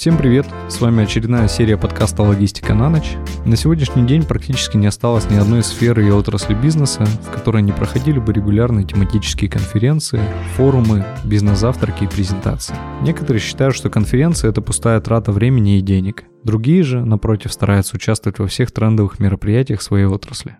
[0.00, 0.46] Всем привет!
[0.70, 3.18] С вами очередная серия подкаста «Логистика на ночь».
[3.44, 7.72] На сегодняшний день практически не осталось ни одной сферы и отрасли бизнеса, в которой не
[7.72, 10.22] проходили бы регулярные тематические конференции,
[10.54, 12.74] форумы, бизнес-завтраки и презентации.
[13.02, 16.24] Некоторые считают, что конференция– это пустая трата времени и денег.
[16.44, 20.56] Другие же, напротив, стараются участвовать во всех трендовых мероприятиях своей отрасли.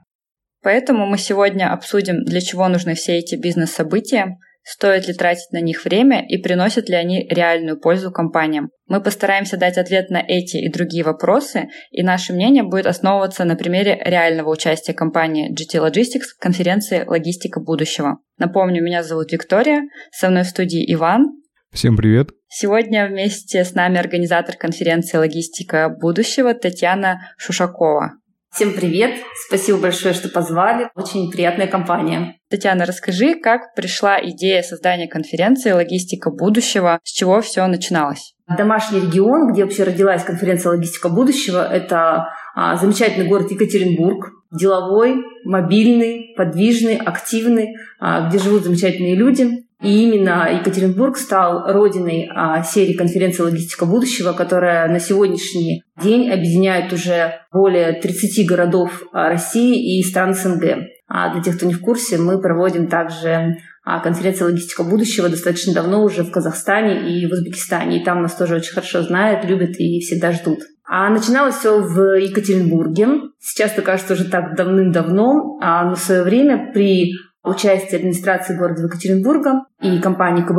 [0.63, 5.85] Поэтому мы сегодня обсудим, для чего нужны все эти бизнес-события– Стоит ли тратить на них
[5.85, 8.71] время и приносят ли они реальную пользу компаниям?
[8.87, 13.57] Мы постараемся дать ответ на эти и другие вопросы, и наше мнение будет основываться на
[13.57, 18.19] примере реального участия компании GT Logistics в конференции «Логистика будущего».
[18.39, 19.83] Напомню, меня зовут Виктория,
[20.13, 21.27] со мной в студии Иван.
[21.73, 22.31] Всем привет.
[22.49, 28.20] Сегодня вместе с нами организатор конференции «Логистика будущего» Татьяна Шушакова.
[28.53, 29.13] Всем привет!
[29.47, 30.91] Спасибо большое, что позвали.
[30.97, 32.35] Очень приятная компания.
[32.51, 38.35] Татьяна, расскажи, как пришла идея создания конференции «Логистика будущего», с чего все начиналось?
[38.49, 46.35] Домашний регион, где вообще родилась конференция «Логистика будущего», это а, замечательный город Екатеринбург, деловой, мобильный,
[46.37, 49.65] подвижный, активный, а, где живут замечательные люди.
[49.83, 56.93] И именно Екатеринбург стал родиной а, серии конференции «Логистика будущего», которая на сегодняшний день объединяет
[56.93, 60.89] уже более 30 городов а, России и стран СНГ.
[61.09, 65.73] А для тех, кто не в курсе, мы проводим также а, конференцию «Логистика будущего» достаточно
[65.73, 68.01] давно уже в Казахстане и в Узбекистане.
[68.01, 70.61] И там нас тоже очень хорошо знают, любят и всегда ждут.
[70.85, 73.07] А начиналось все в Екатеринбурге.
[73.39, 77.13] Сейчас это кажется уже так давным-давно, а, но в свое время при
[77.43, 80.59] участии администрации города Екатеринбурга и компании КБ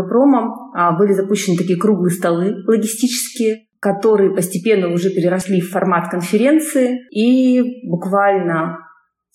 [0.74, 7.00] а, были запущены такие круглые столы логистические, которые постепенно уже переросли в формат конференции.
[7.12, 8.80] И буквально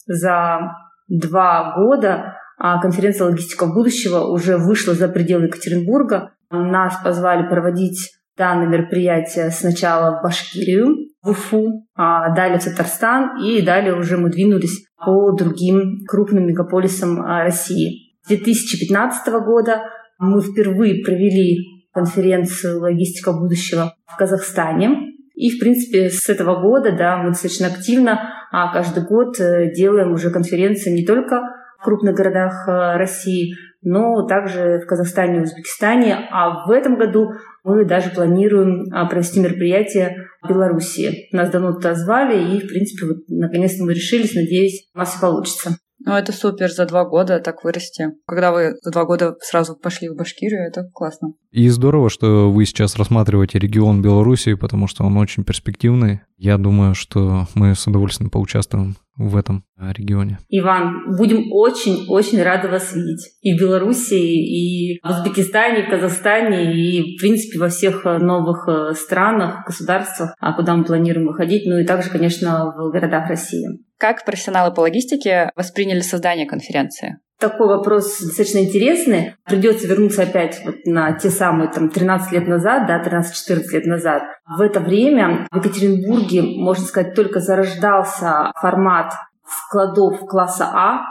[0.06, 0.72] за
[1.08, 6.33] два года а, конференция «Логистика будущего» уже вышла за пределы Екатеринбурга.
[6.50, 13.60] Нас позвали проводить данное мероприятие сначала в Башкирию, в Уфу, а далее в Татарстан, и
[13.62, 18.14] далее уже мы двинулись по другим крупным мегаполисам а, России.
[18.22, 19.82] С 2015 года
[20.19, 21.59] мы впервые провели
[21.92, 25.12] конференцию «Логистика будущего» в Казахстане.
[25.34, 30.12] И, в принципе, с этого года да, мы достаточно активно а каждый год э, делаем
[30.12, 31.43] уже конференции не только
[31.78, 36.16] в крупных городах э, России, но также в Казахстане и Узбекистане.
[36.31, 37.32] А в этом году
[37.64, 41.28] мы даже планируем а, провести мероприятие в Беларуси.
[41.32, 44.34] Нас давно туда звали, и, в принципе, вот наконец-то мы решились.
[44.34, 45.76] Надеюсь, у нас все получится.
[46.04, 48.12] Ну, это супер, за два года так вырасти.
[48.26, 51.32] Когда вы за два года сразу пошли в Башкирию, это классно.
[51.50, 56.20] И здорово, что вы сейчас рассматриваете регион Белоруссии, потому что он очень перспективный.
[56.36, 60.38] Я думаю, что мы с удовольствием поучаствуем в этом регионе.
[60.49, 63.37] Иван, будем очень-очень рады вас видеть.
[63.41, 68.69] И в Белоруссии, и в Узбекистане, и в Казахстане, и, в принципе, во всех новых
[68.69, 73.66] э, странах, государствах, а куда мы планируем выходить, ну и также, конечно, в городах России.
[73.99, 77.19] Как профессионалы по логистике восприняли создание конференции?
[77.38, 79.34] Такой вопрос достаточно интересный.
[79.44, 84.22] Придется вернуться опять вот на те самые там, 13 лет назад, да, 13-14 лет назад.
[84.47, 89.12] В это время в Екатеринбурге, можно сказать, только зарождался формат
[89.44, 91.02] складов класса А,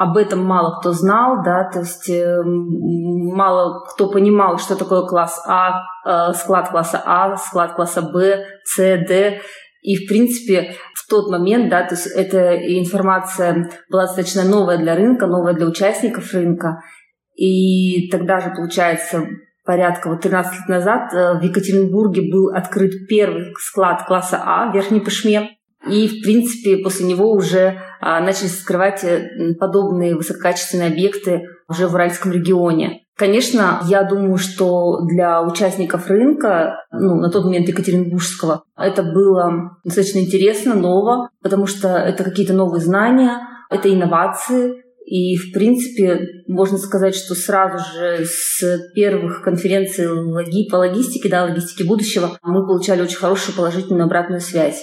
[0.00, 5.42] об этом мало кто знал, да, то есть э, мало кто понимал, что такое класс
[5.46, 9.40] А, э, склад класса А, склад класса Б, С, Д.
[9.82, 14.94] И, в принципе, в тот момент, да, то есть эта информация была достаточно новая для
[14.94, 16.80] рынка, новая для участников рынка.
[17.34, 19.26] И тогда же, получается,
[19.64, 24.74] порядка вот 13 лет назад э, в Екатеринбурге был открыт первый склад класса А в
[24.74, 25.56] Верхней Пышме.
[25.88, 31.94] И, в принципе, после него уже а, начали скрывать э, подобные высококачественные объекты уже в
[31.94, 33.04] Уральском регионе.
[33.20, 40.20] Конечно, я думаю, что для участников рынка, ну, на тот момент Екатеринбургского, это было достаточно
[40.20, 47.14] интересно, ново, потому что это какие-то новые знания, это инновации, и, в принципе, можно сказать,
[47.14, 48.62] что сразу же с
[48.94, 54.82] первых конференций логи, по логистике, да, логистике будущего, мы получали очень хорошую положительную обратную связь.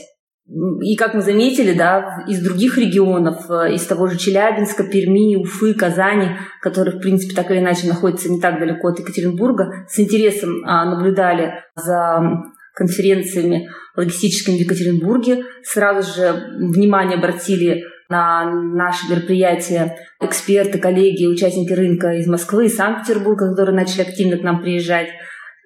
[0.50, 5.74] И как мы заметили, да, из других регионов, э, из того же Челябинска, Перми, Уфы,
[5.74, 10.64] Казани, которые, в принципе, так или иначе находятся не так далеко от Екатеринбурга, с интересом
[10.64, 12.22] а, наблюдали за
[12.74, 13.68] конференциями
[13.98, 15.44] логистическими в Екатеринбурге.
[15.64, 23.50] Сразу же внимание обратили на наши мероприятия эксперты, коллеги, участники рынка из Москвы и Санкт-Петербурга,
[23.50, 25.10] которые начали активно к нам приезжать.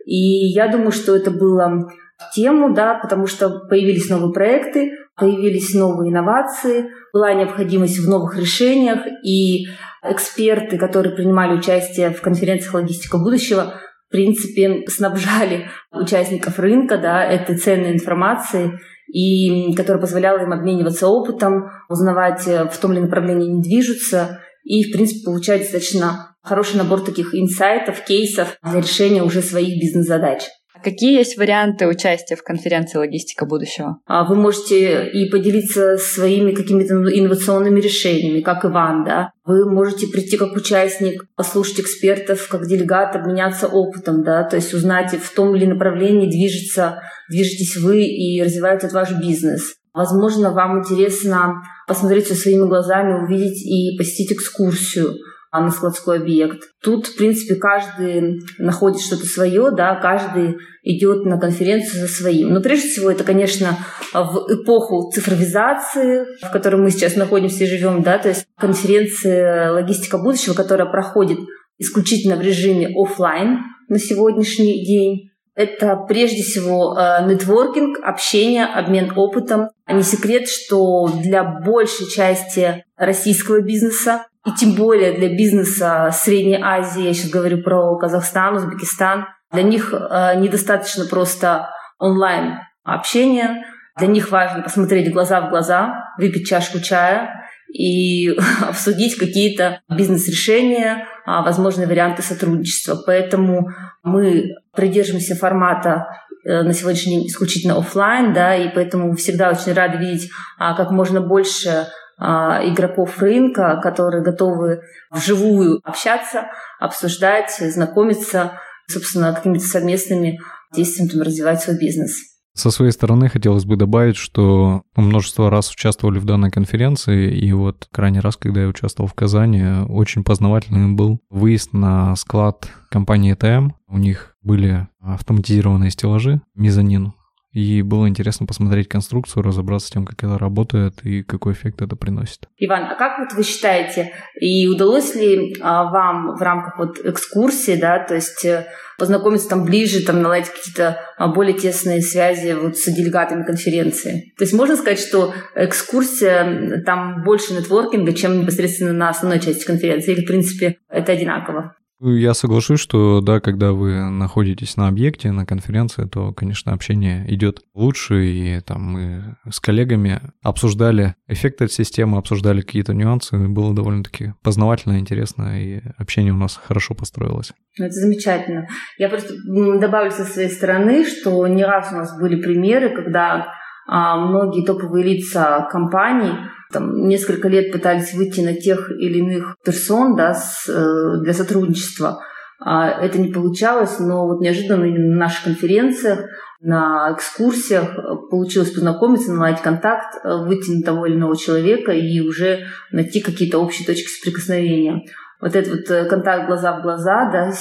[0.05, 1.87] И я думаю, что это было
[2.33, 8.99] тему, да, потому что появились новые проекты, появились новые инновации, была необходимость в новых решениях,
[9.23, 9.67] и
[10.03, 13.73] эксперты, которые принимали участие в конференциях «Логистика будущего»,
[14.11, 18.73] принципе, снабжали участников рынка да, этой ценной информацией,
[19.07, 24.83] и которая позволяла им обмениваться опытом, узнавать, э, в том ли направлении они движутся, и,
[24.83, 30.43] в принципе, получать достаточно хороший набор таких инсайтов, кейсов для решения уже своих бизнес-задач.
[30.83, 33.97] Какие есть варианты участия в конференции «Логистика будущего»?
[34.05, 39.31] А вы можете и поделиться своими какими-то инновационными решениями, как Иван, да.
[39.45, 45.13] Вы можете прийти как участник, послушать экспертов, как делегат, обменяться опытом, да, то есть узнать,
[45.13, 49.75] в том или направлении движется, движетесь вы и развивается ваш бизнес.
[49.93, 55.15] Возможно, вам интересно посмотреть все своими глазами, увидеть и посетить экскурсию–
[55.59, 56.63] на складской объект.
[56.81, 62.53] Тут, в принципе, каждый находит что-то свое, да, каждый идет на конференцию за своим.
[62.53, 63.77] Но прежде всего это, конечно,
[64.13, 70.17] в эпоху цифровизации, в которой мы сейчас находимся и живем, да, то есть конференция «Логистика
[70.17, 71.39] будущего», которая проходит
[71.77, 73.59] исключительно в режиме офлайн
[73.89, 75.31] на сегодняшний день.
[75.53, 79.69] Это прежде всего э, нетворкинг, общение, обмен опытом.
[79.85, 86.59] А не секрет, что для большей части российского бизнеса и тем более для бизнеса Средней
[86.61, 93.63] Азии, я сейчас говорю про Казахстан, Узбекистан, для них э, недостаточно просто онлайн общения,
[93.97, 97.29] для них важно посмотреть глаза в глаза, выпить чашку чая
[97.71, 98.29] и
[98.67, 102.95] обсудить какие-то бизнес-решения, а, возможные варианты сотрудничества.
[103.05, 103.69] Поэтому
[104.03, 106.07] мы придерживаемся формата
[106.43, 110.89] э, на сегодняшний день исключительно офлайн, да, и поэтому всегда очень рады видеть а, как
[110.91, 111.87] можно больше
[112.21, 116.47] игроков рынка, которые готовы вживую общаться,
[116.79, 120.39] обсуждать, знакомиться, собственно, какими-то совместными
[120.73, 122.31] действиями развивать свой бизнес.
[122.53, 127.87] Со своей стороны хотелось бы добавить, что множество раз участвовали в данной конференции, и вот
[127.91, 133.69] крайний раз, когда я участвовал в Казани, очень познавательным был выезд на склад компании ТМ.
[133.87, 137.13] У них были автоматизированные стеллажи, мезонин,
[137.53, 141.95] и было интересно посмотреть конструкцию, разобраться с тем, как это работает и какой эффект это
[141.95, 142.47] приносит.
[142.57, 147.75] Иван, а как вот вы считаете, и удалось ли а, вам в рамках вот экскурсии,
[147.75, 148.67] да, то есть э,
[148.97, 154.33] познакомиться там ближе, там наладить какие-то а, более тесные связи вот с делегатами конференции?
[154.37, 160.13] То есть можно сказать, что экскурсия, там больше нетворкинга, чем непосредственно на основной части конференции,
[160.13, 161.75] или в принципе это одинаково?
[162.03, 167.61] Я соглашусь, что да, когда вы находитесь на объекте, на конференции, то, конечно, общение идет
[167.75, 174.33] лучше, и там мы с коллегами обсуждали эффекты от системы, обсуждали какие-то нюансы, было довольно-таки
[174.41, 177.53] познавательно, интересно, и общение у нас хорошо построилось.
[177.77, 178.67] Ну, это замечательно.
[178.97, 179.35] Я просто
[179.79, 183.53] добавлю со своей стороны, что не раз у нас были примеры, когда
[183.87, 186.33] а, многие топовые лица компаний
[186.71, 192.21] там, несколько лет пытались выйти на тех или иных персон да, с, э, для сотрудничества.
[192.59, 196.19] А это не получалось, но вот неожиданно на наших конференциях,
[196.61, 197.95] на экскурсиях
[198.29, 203.59] получилось познакомиться, наладить контакт, э, выйти на того или иного человека и уже найти какие-то
[203.59, 205.01] общие точки соприкосновения.
[205.39, 207.51] Вот этот вот э, контакт глаза в глаза, да,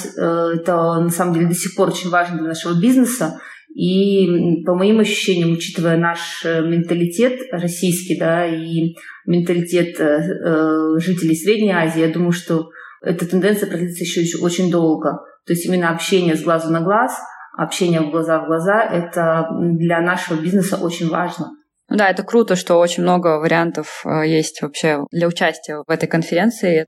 [0.54, 3.40] это на самом деле до сих пор очень важно для нашего бизнеса.
[3.74, 8.96] И по моим ощущениям, учитывая наш э, менталитет российский, да, и
[9.26, 12.70] менталитет э, э, жителей Средней Азии, я думаю, что
[13.00, 15.20] эта тенденция продлится еще, очень долго.
[15.46, 17.16] То есть именно общение с глазу на глаз,
[17.56, 21.50] общение в глаза в глаза, это для нашего бизнеса очень важно.
[21.88, 26.86] Да, это круто, что очень много вариантов есть вообще для участия в этой конференции.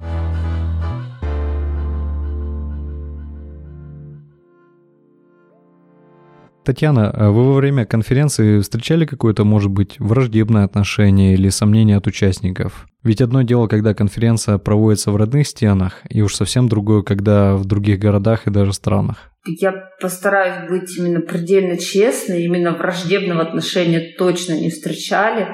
[6.64, 12.07] Татьяна, а вы во время конференции встречали какое-то, может быть, враждебное отношение или сомнение от
[12.07, 12.87] участников?
[13.02, 17.64] Ведь одно дело, когда конференция проводится в родных стенах, и уж совсем другое, когда в
[17.64, 19.33] других городах и даже странах.
[19.45, 25.49] Я постараюсь быть именно предельно честной, именно враждебного отношения точно не встречали.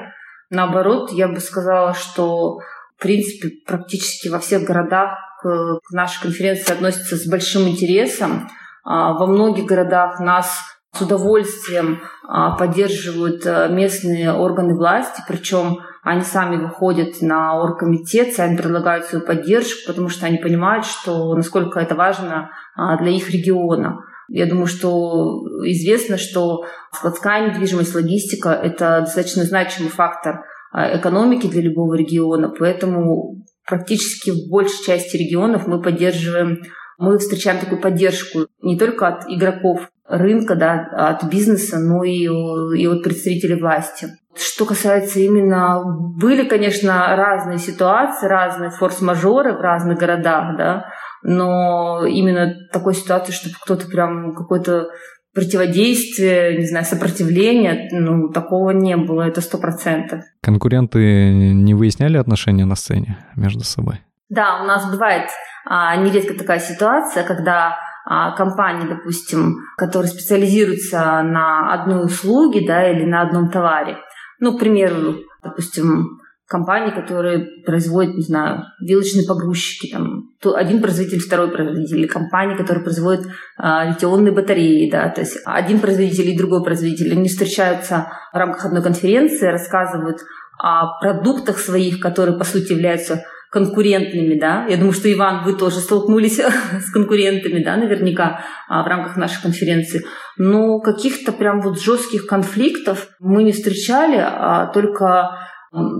[0.51, 2.59] Наоборот, я бы сказала, что
[2.97, 8.47] в принципе практически во всех городах к нашей конференции относятся с большим интересом.
[8.83, 10.59] А во многих городах нас
[10.93, 18.55] с удовольствием а, поддерживают а, местные органы власти, причем они сами выходят на оргкомитет, сами
[18.55, 23.99] предлагают свою поддержку, потому что они понимают, что насколько это важно а, для их региона.
[24.29, 31.95] Я думаю, что известно, что складская недвижимость, логистика– это достаточно значимый фактор экономики для любого
[31.95, 36.59] региона, поэтому практически в большей части регионов мы поддерживаем,
[36.99, 42.87] мы встречаем такую поддержку не только от игроков рынка, да, от бизнеса, но и, и
[42.87, 44.07] от представителей власти.
[44.35, 45.81] Что касается именно...
[46.17, 50.85] Были, конечно, разные ситуации, разные форс-мажоры в разных городах, да,
[51.23, 54.89] но именно такой ситуации, чтобы кто-то прям какой-то
[55.33, 60.21] противодействие, не знаю, сопротивление, ну, такого не было, это сто процентов.
[60.41, 64.01] Конкуренты не выясняли отношения на сцене между собой?
[64.29, 65.29] Да, у нас бывает
[65.65, 73.05] а, нередко такая ситуация, когда а, компании, допустим, которые специализируются на одной услуге, да, или
[73.05, 73.97] на одном товаре,
[74.39, 81.51] ну, к примеру, допустим, компании, которые производят, не знаю, вилочные погрузчики, там, один производитель, второй
[81.51, 86.63] производитель, или компании, которые производят а, литионные батареи, да, то есть один производитель и другой
[86.63, 90.19] производитель, они встречаются в рамках одной конференции, рассказывают
[90.57, 94.65] о продуктах своих, которые, по сути, являются конкурентными, да.
[94.67, 96.39] Я думаю, что, Иван, вы тоже столкнулись
[96.79, 100.03] с конкурентами, да, наверняка а, в рамках нашей конференции.
[100.37, 105.37] Но каких-то прям вот жестких конфликтов мы не встречали, а только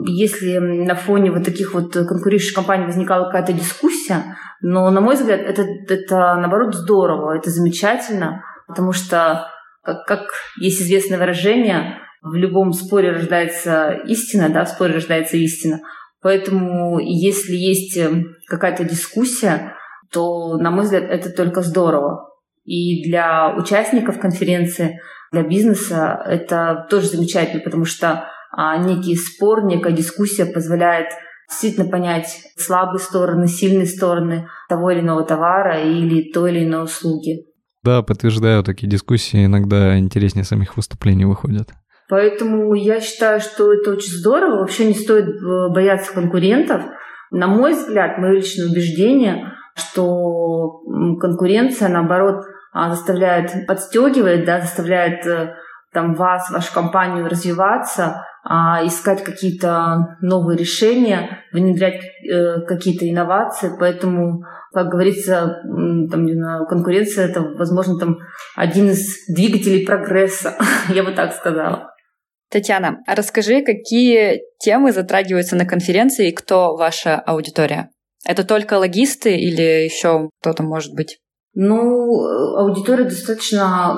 [0.05, 5.41] если на фоне вот таких вот конкурирующих компаний возникала какая-то дискуссия, но, на мой взгляд,
[5.41, 9.47] это, это наоборот здорово, это замечательно, потому что,
[9.83, 10.21] как, как
[10.59, 15.79] есть известное выражение, в любом споре рождается истина, да, в споре рождается истина.
[16.21, 17.97] Поэтому если есть
[18.47, 19.75] какая-то дискуссия,
[20.11, 22.29] то, на мой взгляд, это только здорово.
[22.65, 24.99] И для участников конференции,
[25.31, 31.07] для бизнеса это тоже замечательно, потому что а некий спор, некая дискуссия позволяет
[31.49, 37.45] действительно понять слабые стороны, сильные стороны того или иного товара или той или иной услуги.
[37.83, 41.69] Да, подтверждаю, такие дискуссии иногда интереснее самих выступлений выходят.
[42.09, 44.61] Поэтому я считаю, что это очень здорово.
[44.61, 46.81] Вообще не стоит э, бояться конкурентов.
[47.29, 50.81] На мой взгляд, мое личное убеждение, что
[51.19, 55.53] конкуренция, наоборот, а, заставляет, подстегивает, да, заставляет э,
[55.93, 63.71] там, вас, вашу компанию развиваться, а, искать какие-то новые решения, внедрять э, какие-то инновации.
[63.79, 68.17] Поэтому, как говорится, там, не знаю, конкуренция это, возможно, там
[68.55, 70.55] один из двигателей прогресса,
[70.89, 71.93] я бы так сказала.
[72.49, 77.89] Татьяна, а расскажи, какие темы затрагиваются на конференции и кто ваша аудитория?
[78.25, 81.19] Это только логисты или еще кто-то может быть?
[81.53, 83.91] Ну, аудитория достаточно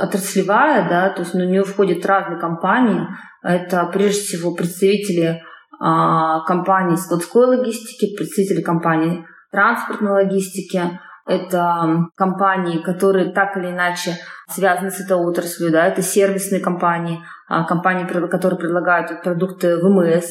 [0.00, 3.06] отраслевая, да, то есть на нее входят разные компании.
[3.42, 5.42] Это прежде всего представители
[5.80, 14.16] а, компаний складской логистики, представители компаний транспортной логистики, это компании, которые так или иначе
[14.48, 20.26] связаны с этой отраслью, да, это сервисные компании, а, компании, которые предлагают продукты ВМС,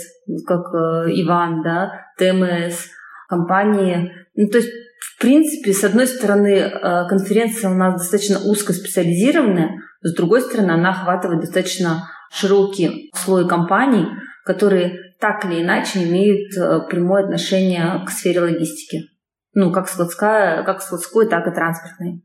[0.45, 2.87] как э, Иван, да, ТМС,
[3.27, 4.69] компании, ну, то есть
[5.01, 9.69] в принципе, с одной стороны, э, конференция у нас достаточно узкоспециализированная,
[10.01, 14.07] с другой стороны, она охватывает достаточно широкий слой компаний,
[14.45, 19.10] которые так или иначе имеют э, прямое отношение к сфере логистики.
[19.53, 22.23] Ну, как складская, как складской, так и транспортной.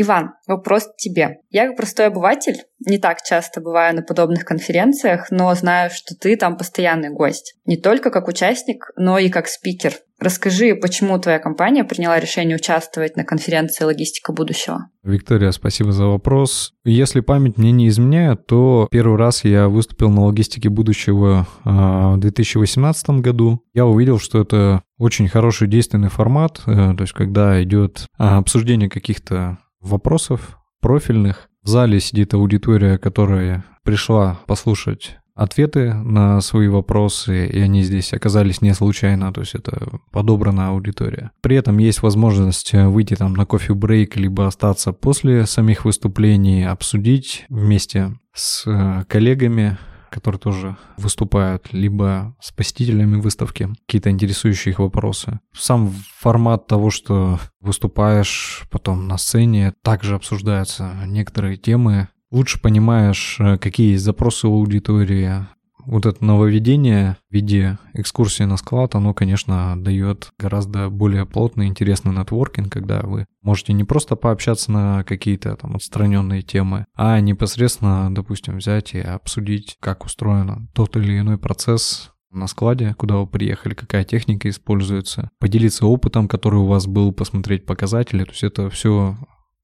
[0.00, 1.40] Иван, вопрос к тебе.
[1.50, 6.36] Я как простой обыватель не так часто бываю на подобных конференциях, но знаю, что ты
[6.36, 7.54] там постоянный гость.
[7.66, 9.92] Не только как участник, но и как спикер.
[10.18, 14.86] Расскажи, почему твоя компания приняла решение участвовать на конференции «Логистика будущего»?
[15.02, 16.72] Виктория, спасибо за вопрос.
[16.84, 22.20] Если память мне не изменяет, то первый раз я выступил на «Логистике будущего» а, в
[22.20, 23.62] 2018 году.
[23.74, 28.90] Я увидел, что это очень хороший действенный формат, э, то есть когда идет а, обсуждение
[28.90, 31.48] каких-то вопросов профильных.
[31.62, 38.60] В зале сидит аудитория, которая пришла послушать ответы на свои вопросы, и они здесь оказались
[38.60, 41.30] не случайно, то есть это подобранная аудитория.
[41.40, 48.12] При этом есть возможность выйти там на кофе-брейк, либо остаться после самих выступлений, обсудить вместе
[48.34, 49.78] с э, коллегами
[50.10, 55.40] которые тоже выступают, либо с посетителями выставки, какие-то интересующие их вопросы.
[55.52, 63.58] Сам формат того, что выступаешь потом на сцене, также обсуждаются некоторые темы, лучше понимаешь, э,
[63.58, 65.46] какие есть запросы у аудитории,
[65.90, 72.12] вот это нововведение в виде экскурсии на склад, оно, конечно, дает гораздо более плотный, интересный
[72.12, 78.58] нетворкинг, когда вы можете не просто пообщаться на какие-то там отстраненные темы, а непосредственно, допустим,
[78.58, 84.04] взять и обсудить, как устроен тот или иной процесс на складе, куда вы приехали, какая
[84.04, 89.16] техника используется, поделиться опытом, который у вас был, посмотреть показатели, то есть это все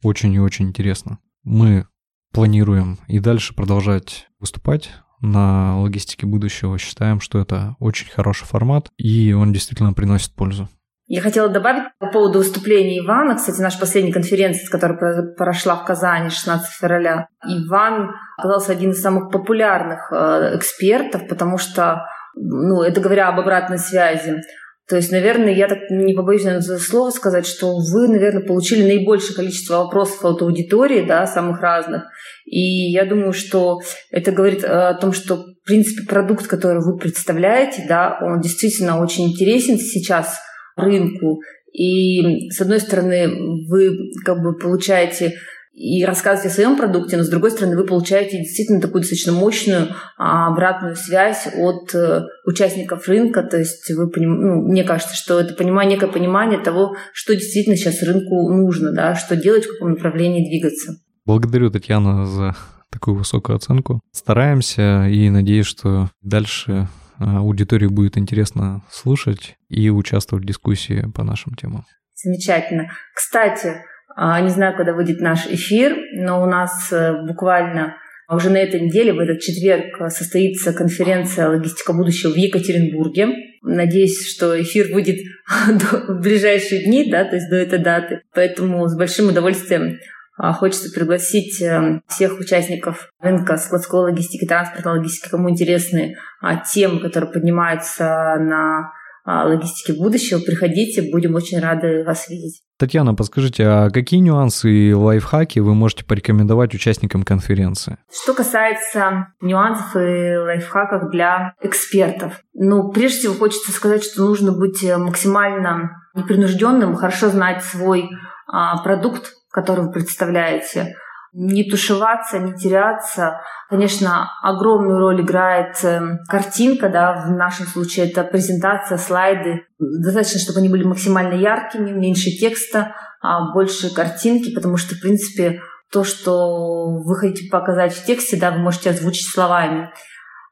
[0.02, 1.20] очень и очень интересно.
[1.44, 1.86] Мы
[2.32, 9.32] планируем и дальше продолжать выступать на логистике будущего считаем, что это очень хороший формат, и
[9.32, 10.68] он действительно приносит пользу.
[11.08, 13.36] Я хотела добавить по поводу выступления Ивана.
[13.36, 17.28] Кстати, наша последняя конференция, которая прошла в Казани 16 февраля.
[17.44, 22.04] Иван оказался один из самых популярных э, экспертов, потому что,
[22.34, 24.42] ну, это говоря об обратной связи,
[24.88, 29.34] то есть, наверное, я так не побоюсь наверное, слова сказать, что вы, наверное, получили наибольшее
[29.34, 32.04] количество вопросов от аудитории, да, самых разных.
[32.44, 33.80] И я думаю, что
[34.12, 39.32] это говорит о том, что, в принципе, продукт, который вы представляете, да, он действительно очень
[39.32, 40.38] интересен сейчас
[40.76, 41.40] рынку.
[41.72, 43.28] И, с одной стороны,
[43.68, 45.34] вы как бы получаете
[45.76, 49.88] и рассказываете о своем продукте, но с другой стороны вы получаете действительно такую достаточно мощную
[50.16, 53.42] а, обратную связь от э, участников рынка.
[53.42, 54.40] То есть вы поним...
[54.40, 59.14] ну, мне кажется, что это понимание, некое понимание того, что действительно сейчас рынку нужно, да,
[59.14, 60.96] что делать, в каком направлении двигаться.
[61.26, 62.56] Благодарю, Татьяна, за
[62.90, 64.00] такую высокую оценку.
[64.12, 71.22] Стараемся и надеюсь, что дальше а, аудитории будет интересно слушать и участвовать в дискуссии по
[71.22, 71.84] нашим темам.
[72.14, 72.88] Замечательно.
[73.14, 73.74] Кстати,
[74.16, 77.96] не знаю, когда выйдет наш эфир, но у нас э, буквально
[78.28, 83.28] уже на этой неделе, в этот четверг, состоится конференция «Логистика будущего» в Екатеринбурге.
[83.62, 85.18] Надеюсь, что эфир будет
[86.08, 88.22] в ближайшие дни, да, то есть до этой даты.
[88.34, 89.98] Поэтому с большим удовольствием
[90.38, 97.00] а, Хочется пригласить э, всех участников рынка складской логистики, транспортной логистики, кому интересны а, темы,
[97.00, 98.92] которые поднимаются на
[99.26, 100.38] логистике будущего.
[100.38, 102.62] Приходите, будем очень рады вас видеть.
[102.78, 107.96] Татьяна, подскажите, а какие нюансы и лайфхаки вы можете порекомендовать участникам конференции?
[108.12, 112.40] Что касается нюансов и лайфхаков для экспертов.
[112.54, 118.10] Ну, прежде всего хочется сказать, что нужно быть максимально непринужденным, хорошо знать свой
[118.46, 120.94] а, продукт, который вы представляете,
[121.36, 123.40] не тушеваться, не теряться.
[123.68, 129.66] Конечно, огромную роль играет эм, картинка, да, в нашем случае это презентация, слайды.
[129.78, 135.60] Достаточно, чтобы они были максимально яркими, меньше текста, а больше картинки, потому что, в принципе,
[135.92, 139.90] то, что вы хотите показать в тексте, да, вы можете озвучить словами.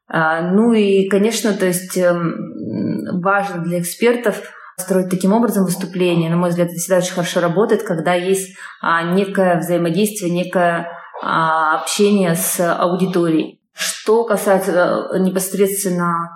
[0.07, 4.43] А, ну и, конечно, то есть эм, важно для экспертов–
[4.77, 6.31] строить таким образом выступление.
[6.31, 10.89] На мой взгляд, это всегда очень хорошо работает, когда есть а, некое взаимодействие, некое
[11.23, 13.61] а, общение с аудиторией.
[13.73, 16.31] Что касается а, непосредственно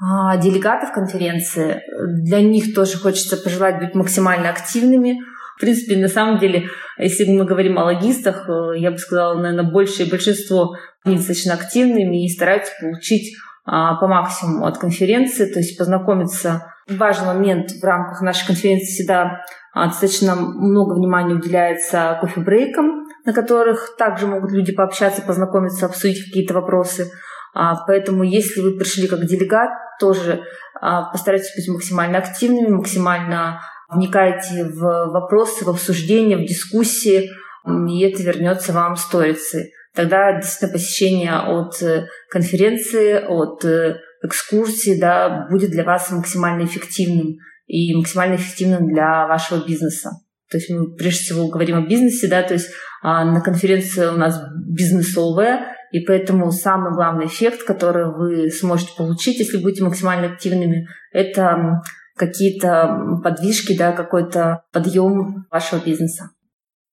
[0.00, 1.82] а, делегатов конференции,
[2.24, 5.18] для них тоже хочется пожелать быть максимально активными.
[5.56, 6.68] В принципе, на самом деле,
[6.98, 12.28] если мы говорим о логистах, э, я бы сказала, наверное, большее большинство достаточно активными и
[12.28, 18.46] стараются получить а, по максимуму от конференции, то есть познакомиться важный момент в рамках нашей
[18.46, 25.86] конференции всегда а, достаточно много внимания уделяется кофе-брейкам, на которых также могут люди пообщаться, познакомиться,
[25.86, 27.10] обсудить какие-то вопросы.
[27.54, 30.42] А, поэтому, если вы пришли как делегат, тоже
[30.80, 37.30] а, постарайтесь быть максимально активными, максимально вникайте в вопросы, в обсуждения, в дискуссии,
[37.66, 39.72] и это вернется вам сторицей.
[39.94, 47.36] Тогда действительно посещение от э, конференции, от э, экскурсии да, будет для вас максимально эффективным
[47.66, 50.10] и максимально эффективным для вашего бизнеса.
[50.50, 52.68] То есть мы прежде всего говорим о бизнесе, да, то есть
[53.02, 59.38] а, на конференции у нас бизнесовая, и поэтому самый главный эффект, который вы сможете получить,
[59.38, 61.80] если будете максимально активными, это
[62.16, 66.30] какие-то подвижки, да, какой-то подъем вашего бизнеса.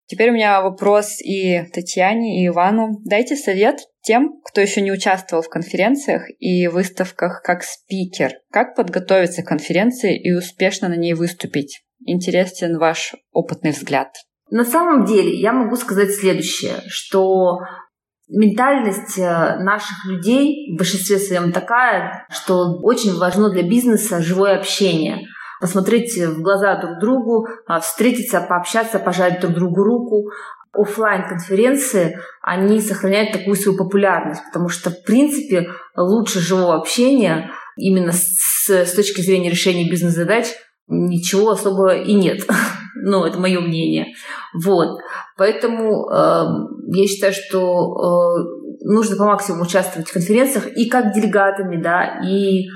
[0.10, 3.00] Теперь у меня вопрос и Татьяне, и Ивану.
[3.06, 8.32] Дайте совет тем, кто еще не участвовал в конференциях и выставках как спикер.
[8.52, 11.84] Как подготовиться к конференции и успешно на ней выступить?
[12.04, 14.08] Интересен ваш опытный взгляд.
[14.50, 17.60] На самом деле я могу сказать следующее, что
[18.28, 25.20] ментальность э, наших людей в большинстве своем такая, что очень важно для бизнеса живое общение–
[25.60, 30.30] посмотреть в глаза друг другу, а, встретиться, пообщаться, пожать друг другу руку.
[30.72, 38.12] Оффлайн конференции они сохраняют такую свою популярность, потому что, в принципе, лучше живого общения именно
[38.12, 40.48] с, с точки зрения решения бизнес-задач
[40.88, 42.42] ничего особого и нет.
[43.04, 44.14] ну, это мое мнение.
[44.54, 45.00] Вот.
[45.38, 46.46] Поэтому э,
[46.94, 52.68] я считаю, что э, нужно по максимуму участвовать в конференциях и как делегатами, да, и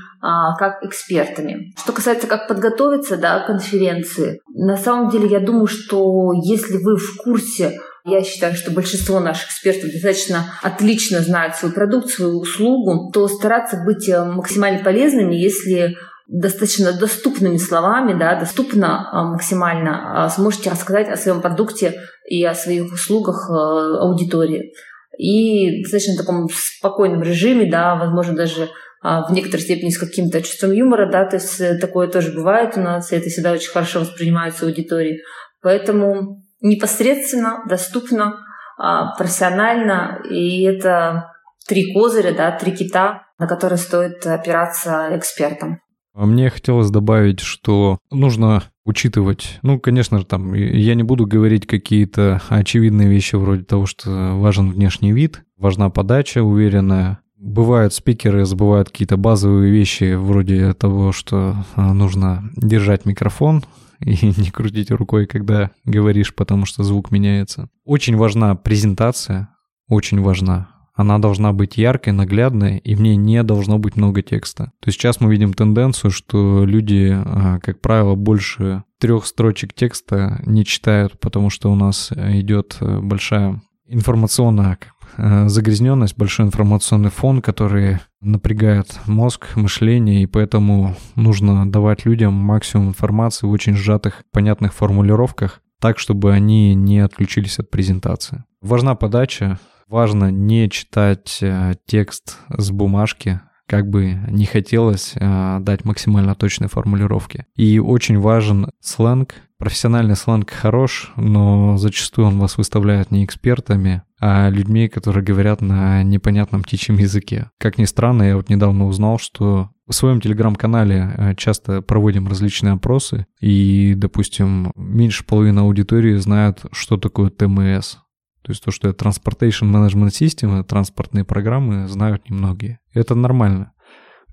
[0.58, 1.74] как экспертами.
[1.78, 6.98] Что касается, как подготовиться да, к конференции, на самом деле я думаю, что если вы
[6.98, 13.12] в курсе я считаю, что большинство наших экспертов достаточно отлично знают свой продукт, свою услугу,
[13.14, 15.96] то стараться быть э, максимально полезными, если
[16.28, 21.94] достаточно доступными словами, да, доступно а, максимально а, сможете рассказать о своем продукте
[22.28, 24.74] и о своих услугах э, аудитории.
[25.18, 28.68] И в достаточно таком спокойном режиме, да, возможно, даже а,
[29.04, 32.80] в некоторой степени с каким-то чувством юмора, да, то есть э, такое тоже бывает у
[32.80, 35.22] нас, и это всегда очень хорошо воспринимается аудиторией.
[35.62, 38.40] Поэтому непосредственно, доступно,
[38.78, 41.32] а, профессионально, и это
[41.68, 45.80] три козыря, да, три кита, на которые стоит опираться экспертам.
[46.16, 51.66] А мне хотелось добавить, что нужно учитывать, ну, конечно же, там, я не буду говорить
[51.66, 57.20] какие-то очевидные вещи вроде того, что важен внешний вид, важна подача уверенная.
[57.44, 63.66] Бывают спикеры, забывают какие-то базовые вещи вроде того, что а, нужно держать микрофон
[64.00, 67.70] и не крутить рукой, когда говоришь, потому что звук меняется.
[67.84, 69.50] Очень важна презентация,
[69.90, 74.66] очень важна она должна быть яркой, наглядной, и в ней не должно быть много текста.
[74.80, 80.42] То есть сейчас мы видим тенденцию, что люди, а, как правило, больше трех строчек текста
[80.46, 84.78] не читают, потому что у нас идет э, большая информационная э,
[85.18, 93.48] загрязненность, большой информационный фон, который напрягает мозг, мышление, и поэтому нужно давать людям максимум информации
[93.48, 98.44] в очень сжатых, понятных формулировках, так, чтобы они не отключились от презентации.
[98.62, 99.60] Важна подача,
[99.94, 106.68] Важно не читать э, текст с бумажки, как бы не хотелось э, дать максимально точные
[106.68, 107.46] формулировки.
[107.56, 109.36] И очень важен сленг.
[109.64, 116.04] Профессиональный сленг хорош, но зачастую он вас выставляет не экспертами, а людьми, которые говорят на
[116.04, 117.50] непонятном птичьем языке.
[117.60, 122.74] Как ни странно, я вот недавно узнал, что в своем телеграм-канале э, часто проводим различные
[122.74, 128.00] опросы, и, допустим, меньше половины аудитории знают, что такое ТМС.
[128.42, 132.80] То есть то, что это Transportation Management System, транспортные программы, знают немногие.
[132.94, 133.72] Это нормально.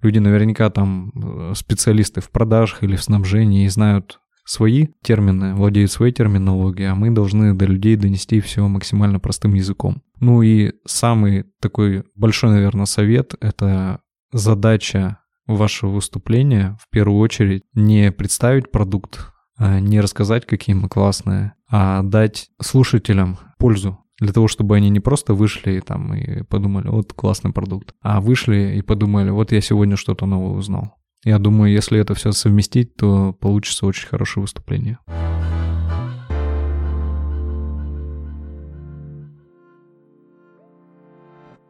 [0.03, 4.19] Люди наверняка там э, специалисты в продажах или в снабжении и знают
[4.51, 10.03] свои термины, владеют своей терминологией, а мы должны до людей донести все максимально простым языком.
[10.19, 14.01] Ну и самый такой большой, наверное, совет— это
[14.33, 21.53] задача вашего выступления в первую очередь не представить продукт, а не рассказать, какие мы классные,
[21.71, 27.13] а дать слушателям пользу для того, чтобы они не просто вышли там и подумали, вот
[27.13, 30.97] классный продукт, а вышли и подумали, вот я сегодня что-то новое узнал.
[31.23, 34.99] Я думаю, если это все совместить, то получится очень хорошее выступление.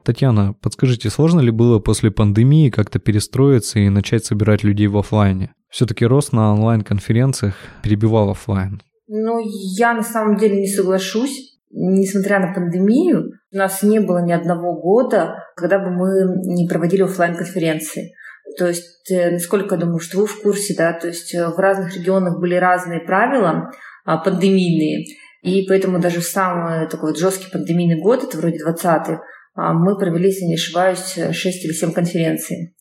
[0.05, 5.53] Татьяна, подскажите, сложно ли было после пандемии как-то перестроиться и начать собирать людей в офлайне?
[5.69, 8.83] Все-таки рост на онлайн-конференциях перебивал офлайн.
[9.09, 14.33] Ну, я на самом деле не соглашусь несмотря на пандемию, у нас не было ни
[14.33, 18.13] одного года, когда бы мы не проводили офлайн конференции
[18.59, 21.59] То есть, э, насколько я думаю, что вы в курсе, да, то есть э, в
[21.59, 23.71] разных регионах были разные правила
[24.05, 25.05] а, пандемийные,
[25.43, 29.19] и поэтому даже в самый такой вот жесткий пандемийный год, это вроде 20-й,
[29.55, 32.75] а, мы провели, если не ошибаюсь, 6 или 7 конференций.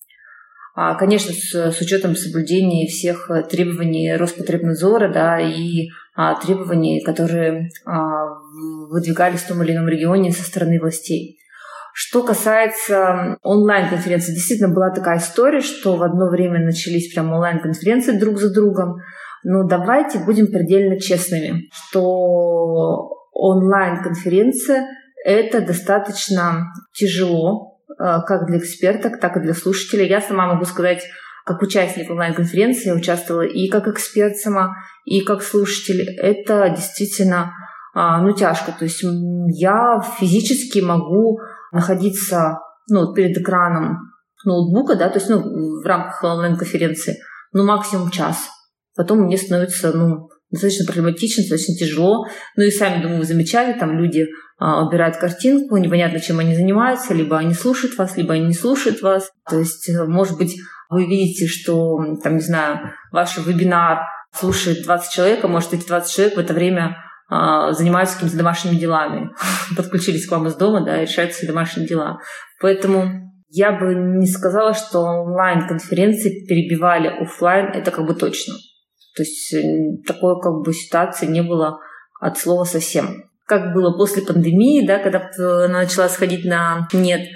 [0.75, 8.25] А, конечно, с, с учетом соблюдения всех требований Роспотребнадзора да, и а, требований, которые а,
[8.89, 11.39] выдвигались в том или ином регионе со стороны властей.
[11.93, 18.37] Что касается онлайн-конференции, действительно была такая история, что в одно время начались прям онлайн-конференции друг
[18.39, 18.97] за другом.
[19.43, 24.87] Но давайте будем предельно честными, что онлайн-конференция–
[25.25, 30.07] это достаточно тяжело, а, как для эксперток, так и для слушателей.
[30.07, 31.03] Я сама могу сказать,
[31.45, 34.75] как участник онлайн-конференции, я участвовала и как эксперт сама,
[35.05, 36.01] и как слушатель.
[36.19, 37.53] Это действительно
[37.93, 38.71] а, ну, тяжко.
[38.71, 41.39] То есть я физически могу
[41.71, 43.97] находиться ну, перед экраном
[44.45, 45.41] ноутбука, да, то есть ну,
[45.81, 47.17] в рамках онлайн-конференции,
[47.51, 48.49] ну, максимум час.
[48.95, 52.25] Потом мне становится, ну, достаточно проблематично, достаточно тяжело.
[52.55, 54.27] Ну и сами, думаю, вы замечали, там люди
[54.57, 59.01] а, убирают картинку, непонятно, чем они занимаются, либо они слушают вас, либо они не слушают
[59.01, 59.29] вас.
[59.49, 60.57] То есть, э, может быть,
[60.89, 63.99] вы видите, что, там, не знаю, ваш вебинар
[64.33, 66.97] слушает 20 человек, а может, эти 20 человек в это время
[67.29, 69.29] занимаются какими-то домашними делами,
[69.77, 72.19] подключились к вам из дома, да, решают свои домашние дела.
[72.61, 78.55] Поэтому я бы не сказала, что онлайн-конференции перебивали офлайн, это как бы точно.
[79.15, 81.79] То есть э, такой как бы ситуации не было
[82.19, 83.25] от слова совсем.
[83.45, 87.21] Как было после пандемии, да, когда она начала сходить на нет–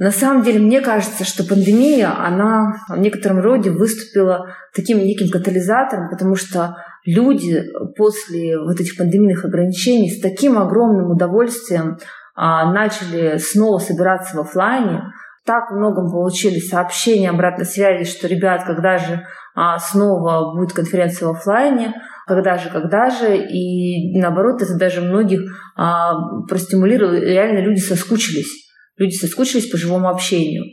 [0.00, 6.08] на самом деле, мне кажется, что пандемия, она в некотором роде выступила таким неким катализатором,
[6.08, 7.62] потому что люди
[7.96, 11.98] после вот этих пандемийных ограничений с таким огромным удовольствием
[12.34, 15.02] а, начали снова собираться в офлайне,
[15.44, 21.32] так многом получили сообщения, обратной связи, что, ребят, когда же а, снова будет конференция в
[21.32, 21.94] офлайне,
[22.26, 25.40] когда же, когда же, и наоборот, это даже многих
[25.76, 26.14] а,
[26.48, 28.70] простимулировало, реально люди соскучились.
[28.96, 30.64] Люди соскучились по живому общению.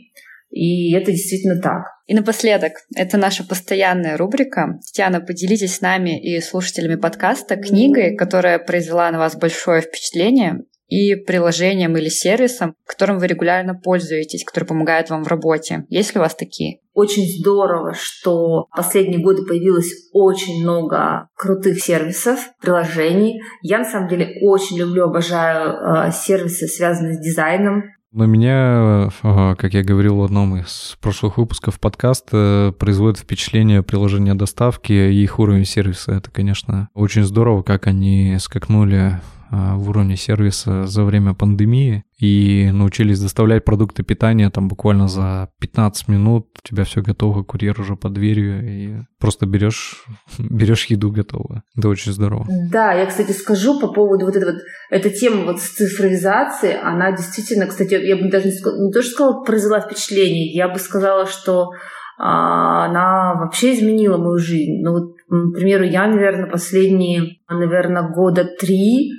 [0.50, 1.84] И это действительно так.
[2.06, 4.78] И напоследок, это наша постоянная рубрика.
[4.86, 11.14] Татьяна, поделитесь с нами и слушателями подкаста книгой, которая произвела на вас большое впечатление, и
[11.14, 15.84] приложением или сервисом, которым вы регулярно пользуетесь, который помогает вам в работе.
[15.90, 16.80] Есть ли у вас такие?
[16.94, 23.42] Очень здорово, что в последние годы появилось очень много крутых сервисов, приложений.
[23.62, 25.74] Я на самом деле очень люблю, обожаю
[26.08, 27.84] э, сервисы, связанные с дизайном.
[28.18, 34.90] На меня, как я говорил в одном из прошлых выпусков подкаста, производит впечатление приложения доставки
[34.90, 36.14] и их уровень сервиса.
[36.14, 43.20] Это, конечно, очень здорово, как они скакнули в уровне сервиса за время пандемии и научились
[43.20, 46.48] доставлять продукты питания там буквально за 15 минут.
[46.62, 50.04] У тебя все готово, курьер уже под дверью, и просто берешь,
[50.38, 51.62] берешь еду готовую.
[51.76, 52.46] Это очень здорово.
[52.70, 57.12] Да, я, кстати, скажу по поводу вот этой вот, эта тема вот с цифровизацией, она
[57.12, 60.78] действительно, кстати, я бы даже не, сказала, не то, что сказала, произвела впечатление, я бы
[60.78, 61.70] сказала, что
[62.18, 64.82] а, она вообще изменила мою жизнь.
[64.82, 69.12] Ну вот, к примеру, я, наверное, последние, наверное, года три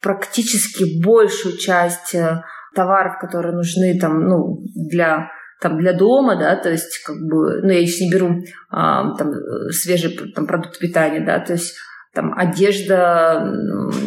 [0.00, 2.42] практически большую часть э,
[2.74, 7.68] товаров, которые нужны там, ну, для там для дома, да, то есть как бы, ну
[7.68, 9.30] я сейчас не беру а, там
[9.70, 11.76] свежие там продукты питания, да, то есть
[12.14, 13.46] там одежда,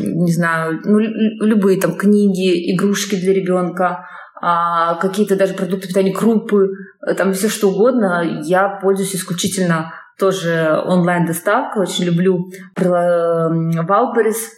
[0.03, 4.08] не знаю, ну любые там книги, игрушки для ребенка,
[4.41, 6.71] а, какие-то даже продукты питания, крупы,
[7.17, 14.49] там все что угодно, я пользуюсь исключительно тоже онлайн доставкой, очень люблю Валберис,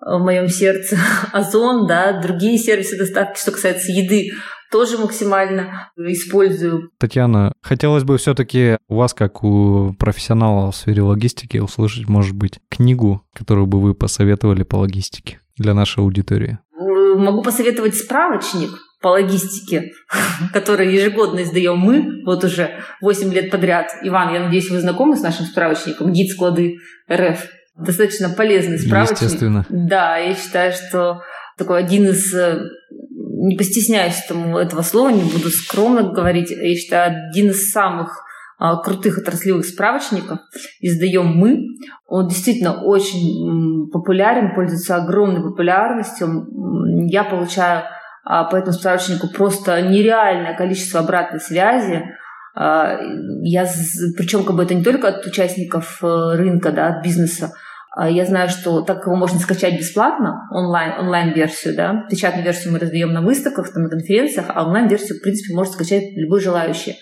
[0.00, 0.96] в моем сердце,
[1.32, 4.32] Озон, да, другие сервисы доставки, что касается еды,
[4.70, 6.90] тоже максимально использую.
[6.98, 12.60] Татьяна, хотелось бы все-таки у вас, как у профессионала в сфере логистики, услышать, может быть,
[12.68, 16.58] книгу, которую бы вы посоветовали по логистике для нашей аудитории.
[17.16, 18.70] Могу посоветовать справочник
[19.02, 19.92] по логистике,
[20.52, 23.90] который ежегодно издаем мы, вот уже 8 лет подряд.
[24.02, 26.76] Иван, я надеюсь, вы знакомы с нашим справочником «Гид склады
[27.10, 27.40] РФ»
[27.76, 29.22] достаточно полезный справочник.
[29.22, 29.66] Естественно.
[29.68, 31.22] Да, я считаю, что
[31.56, 32.60] такой один из э,
[33.40, 38.24] не постесняюсь там этого слова, не буду скромно говорить, я считаю, один из самых
[38.58, 40.40] а, крутых отраслевых справочников
[40.80, 41.64] издаем мы.
[42.06, 46.46] Он действительно очень популярен, пользуется огромной популярностью.
[47.08, 47.84] Я получаю
[48.22, 52.04] а, по этому справочнику просто нереальное количество обратной связи.
[52.54, 52.98] А,
[53.42, 53.68] я,
[54.16, 57.52] причем как бы это не только от участников э, рынка, да, от бизнеса,
[57.92, 62.06] а я знаю, что так его можно скачать бесплатно, онлайн, онлайн-версию, да.
[62.08, 66.16] Печатную версию мы раздаем на выставках, там, на конференциях, а онлайн-версию, в принципе, может скачать
[66.16, 66.96] любой желающий.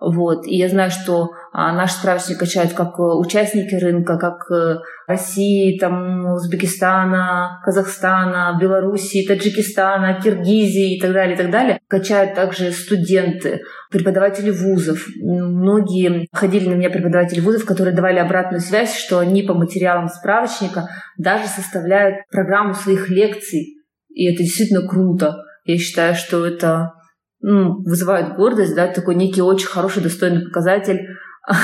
[0.00, 0.46] Вот.
[0.46, 5.76] И я знаю, что а, наш справочник качают как э, участники рынка, как э, России,
[5.76, 11.80] там, Узбекистана, Казахстана, Белоруссии, Таджикистана, Киргизии и так далее, и так далее.
[11.88, 15.04] Качают также студенты, преподаватели вузов.
[15.20, 20.88] Многие ходили на меня преподаватели вузов, которые давали обратную связь, что они по материалам справочника
[21.16, 23.78] даже составляют программу своих лекций.
[24.10, 25.38] И это действительно круто.
[25.64, 26.92] Я считаю, что это
[27.40, 31.06] ну, вызывают гордость, да, такой некий очень хороший, достойный показатель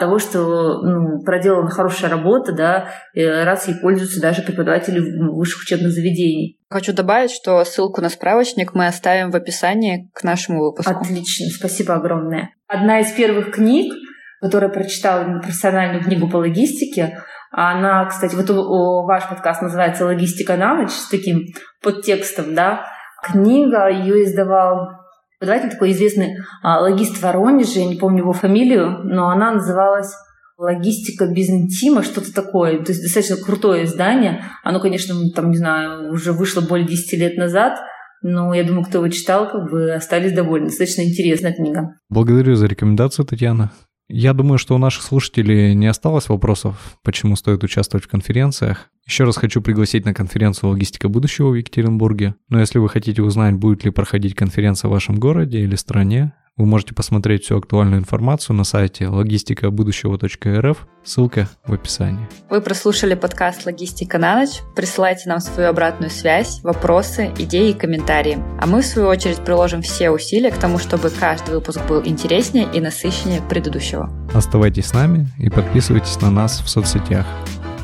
[0.00, 6.58] того, что ну, проделана хорошая работа, да, раз ей пользуются даже преподаватели высших учебных заведений.
[6.70, 10.90] Хочу добавить, что ссылку на справочник мы оставим в описании к нашему выпуску.
[10.90, 12.50] Отлично, спасибо огромное.
[12.66, 13.92] Одна из первых книг,
[14.40, 20.90] которую прочитала профессиональную книгу по логистике, она, кстати, вот ваш подкаст называется «Логистика на ночь»
[20.90, 21.46] с таким
[21.82, 22.84] подтекстом, да,
[23.26, 24.90] книга, ее издавал
[25.38, 30.12] преподаватель такой известный а, логист в Воронеже, я не помню его фамилию, но она называлась
[30.58, 32.82] «Логистика без интима», что-то такое.
[32.82, 34.42] То есть достаточно крутое издание.
[34.64, 37.78] Оно, конечно, там, не знаю, уже вышло более 10 лет назад,
[38.22, 40.68] но я думаю, кто его читал, как бы остались довольны.
[40.68, 41.96] Достаточно интересная книга.
[42.08, 43.70] Благодарю за рекомендацию, Татьяна.
[44.08, 48.88] Я думаю, что у наших слушателей не осталось вопросов, почему стоит участвовать в конференциях.
[49.04, 52.36] Еще раз хочу пригласить на конференцию «Логистика будущего» в Екатеринбурге.
[52.48, 56.64] Но если вы хотите узнать, будет ли проходить конференция в вашем городе или стране, вы
[56.64, 62.26] можете посмотреть всю актуальную информацию на сайте логистикабудущего.рф, ссылка в описании.
[62.48, 64.62] Вы прослушали подкаст «Логистика на ночь».
[64.74, 68.38] Присылайте нам свою обратную связь, вопросы, идеи и комментарии.
[68.58, 72.66] А мы, в свою очередь, приложим все усилия к тому, чтобы каждый выпуск был интереснее
[72.72, 74.10] и насыщеннее предыдущего.
[74.32, 77.26] Оставайтесь с нами и подписывайтесь на нас в соцсетях.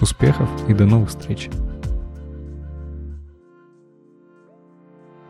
[0.01, 1.49] Успехов и до новых встреч!